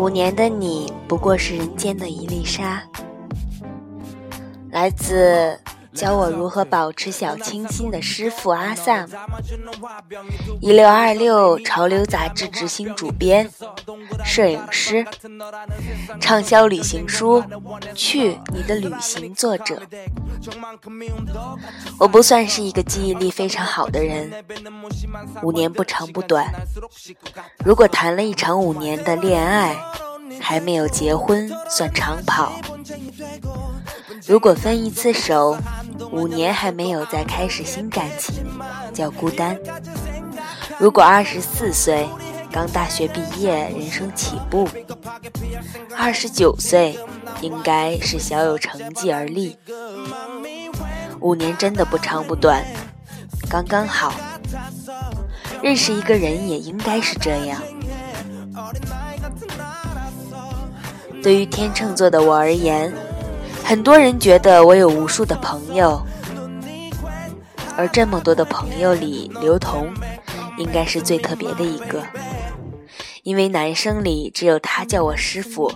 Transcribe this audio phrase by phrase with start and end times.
[0.00, 2.82] 五年的你不过是人间的一粒沙，
[4.70, 5.60] 来自。
[5.94, 9.12] 教我如何保持小清新的师傅阿萨姆，
[10.60, 13.50] 一六二六潮流杂志执行主编，
[14.24, 15.04] 摄影师，
[16.20, 17.42] 畅销旅行书
[17.94, 19.82] 《去你的旅行》作者。
[21.98, 24.32] 我不算是一个记忆力非常好的人，
[25.42, 26.52] 五年不长不短。
[27.64, 29.76] 如果谈了一场五年的恋爱，
[30.40, 32.52] 还没有结婚算长跑。
[34.26, 35.56] 如果分一次手。
[36.12, 38.34] 五年还没有再开始新感情，
[38.92, 39.56] 叫孤单。
[40.78, 42.08] 如果二十四岁
[42.50, 44.66] 刚大学毕业，人生起步；
[45.96, 46.98] 二十九岁
[47.42, 49.56] 应该是小有成绩而立。
[51.20, 52.64] 五年真的不长不短，
[53.48, 54.12] 刚刚好。
[55.62, 57.62] 认识一个人也应该是这样。
[61.22, 62.92] 对于天秤座的我而言。
[63.70, 66.04] 很多人觉得我有无数的朋友，
[67.76, 69.94] 而这么多的朋友里，刘同
[70.58, 72.02] 应该是最特别的一个，
[73.22, 75.72] 因为男生里只有他叫我师傅。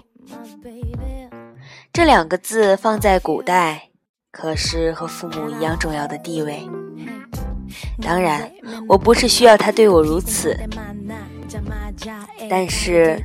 [1.92, 3.91] 这两个字放在古代，
[4.33, 6.69] 可是和父母一样重要的地位。
[8.03, 8.51] 当然，
[8.89, 10.58] 我不是需要他对我如此，
[12.48, 13.23] 但是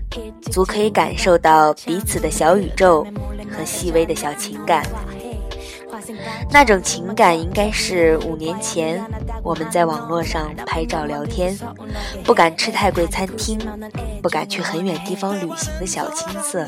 [0.52, 3.06] 足可以感受到彼此的小宇宙。
[3.52, 4.86] 和细微的小情感，
[6.50, 9.04] 那种情感应该是五年前
[9.44, 11.58] 我们在网络上拍照聊天，
[12.23, 13.60] 不敢吃太贵餐厅，
[14.22, 16.66] 不敢去很远地方旅行的小青涩。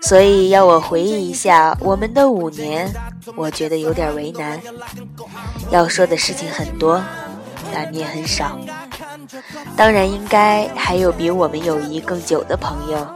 [0.00, 2.88] 所以要我回忆一下我们的五年，
[3.36, 4.58] 我觉得有点为难。
[5.70, 7.02] 要说的事情很多，
[7.72, 8.58] 但面很少。
[9.76, 13.06] 当然，应该还有比我们友谊更久的朋友。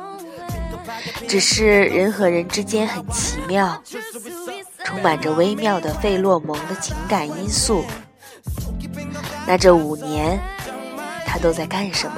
[1.29, 3.81] 只是人和人之间很奇妙，
[4.85, 7.85] 充满着微妙的费洛蒙的情感因素。
[9.47, 10.39] 那这五年，
[11.27, 12.17] 他都在干什么？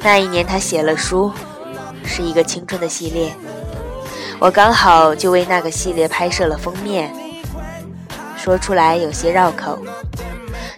[0.00, 1.32] 那一年他写了书，
[2.04, 3.32] 是一个青春的系列，
[4.38, 7.12] 我刚好就为那个系列拍摄了封面。
[8.36, 9.78] 说出来有些绕口，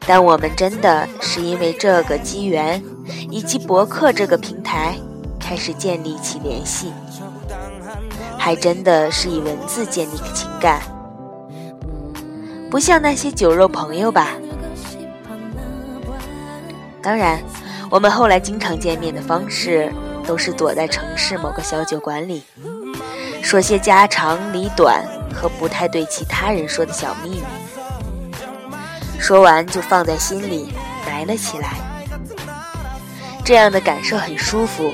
[0.09, 2.83] 但我们真的是因为这个机缘，
[3.31, 4.97] 以及博客这个平台。
[5.41, 6.93] 开始建立起联系，
[8.37, 10.83] 还真的是以文字建立情感，
[12.71, 14.33] 不像那些酒肉朋友吧。
[17.01, 17.41] 当然，
[17.89, 19.91] 我们后来经常见面的方式，
[20.27, 22.43] 都是躲在城市某个小酒馆里，
[23.41, 25.03] 说些家长里短
[25.33, 27.43] 和不太对其他人说的小秘密，
[29.19, 30.73] 说完就放在心里
[31.06, 31.71] 埋了起来。
[33.45, 34.93] 这样的感受很舒服。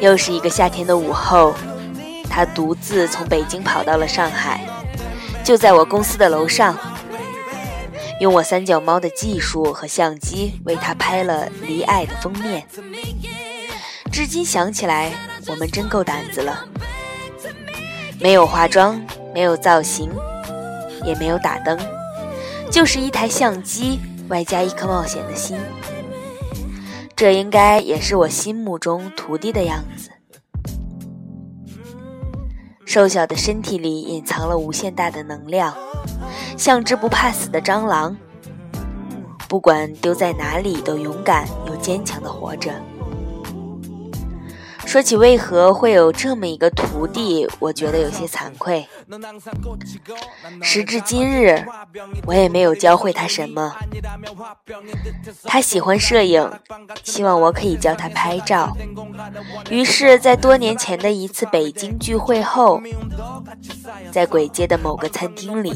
[0.00, 1.54] 又是一个夏天的午后，
[2.28, 4.66] 他独自从北京跑到了上海，
[5.44, 6.76] 就在我公司的楼上，
[8.18, 12.66] 用我三脚猫的技术和相机为他拍了《离爱》的封面。
[14.10, 15.12] 至今想起来，
[15.46, 16.66] 我们真够胆子了。
[18.18, 19.00] 没有化妆，
[19.32, 20.10] 没有造型，
[21.04, 21.78] 也没有打灯，
[22.70, 25.56] 就是一台相机，外加一颗冒险的心。
[27.14, 30.10] 这应该也是我心目中徒弟的样子。
[32.84, 35.74] 瘦小的身体里隐藏了无限大的能量，
[36.58, 38.16] 像只不怕死的蟑螂，
[39.48, 42.70] 不管丢在哪里都勇敢又坚强的活着。
[44.92, 48.86] 说起为何会有这么一个徒弟，我觉得有些惭愧。
[50.60, 51.64] 时至今日，
[52.26, 53.74] 我也没有教会他什么。
[55.44, 56.46] 他喜欢摄影，
[57.02, 58.76] 希望我可以教他拍照。
[59.70, 62.78] 于是，在多年前的一次北京聚会后，
[64.12, 65.72] 在簋街的某个餐厅里，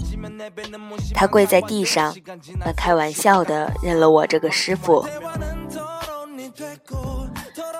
[1.15, 2.15] 他跪在地上，
[2.61, 5.07] 半开玩笑的认了我这个师傅。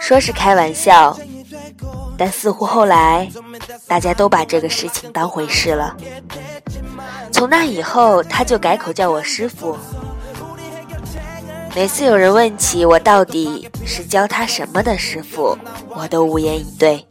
[0.07, 1.19] 说是开玩笑，
[2.17, 3.29] 但似乎后来
[3.89, 5.97] 大家都把这个事情当回事了。
[7.33, 9.77] 从那以后，他就改口叫我师傅。
[11.75, 15.59] 每次有人问起我到底是教他什么的师傅，
[15.89, 17.05] 我都无言以对，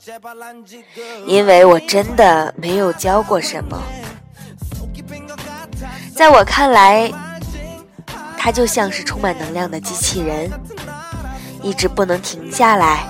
[1.28, 3.78] 因为我真的没有教过什么。
[6.16, 7.12] 在我看来，
[8.38, 10.50] 他就像是充满能量的机器人。
[11.66, 13.08] 一直不能停下来。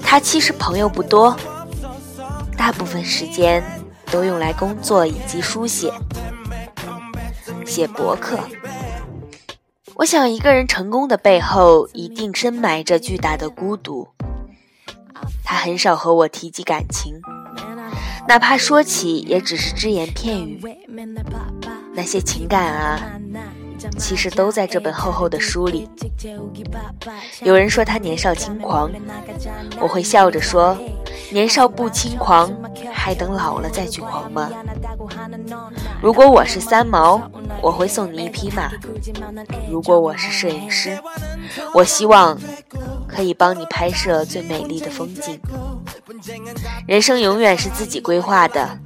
[0.00, 1.36] 他其实朋友不多，
[2.56, 3.60] 大部分时间
[4.08, 5.92] 都用来工作以及书写、
[7.66, 8.38] 写博客。
[9.96, 14.06] 我想，一个人成功的背后，一定深埋着巨大的孤独。
[15.42, 17.20] 他很少和我提及感情，
[18.28, 20.60] 哪怕说起，也只是只言片语。
[21.94, 23.00] 那些情感啊，
[23.98, 25.88] 其实都在这本厚厚的书里。
[27.42, 28.90] 有人说他年少轻狂，
[29.80, 30.76] 我会笑着说：
[31.30, 32.52] 年少不轻狂，
[32.92, 34.50] 还等老了再去狂吗？
[36.02, 37.30] 如果我是三毛，
[37.60, 38.70] 我会送你一匹马；
[39.70, 40.98] 如果我是摄影师，
[41.72, 42.38] 我希望
[43.06, 45.40] 可以帮你拍摄最美丽的风景。
[46.86, 48.78] 人生永远是自己规划的，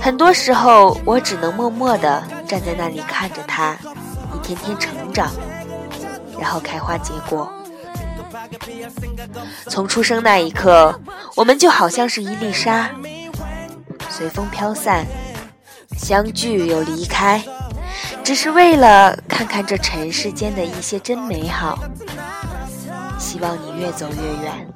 [0.00, 3.76] 很多时候我只能默默地站在那里看着他
[4.46, 5.32] 天天成长，
[6.38, 7.52] 然后开花结果。
[9.68, 11.00] 从出生那一刻，
[11.34, 12.88] 我们就好像是一粒沙，
[14.08, 15.04] 随风飘散。
[15.98, 17.42] 相聚又离开，
[18.22, 21.80] 只是为了看看这尘世间的一些真美好。
[23.18, 24.14] 希望你越走越
[24.44, 24.68] 远。